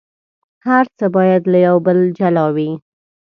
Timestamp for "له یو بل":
1.51-1.97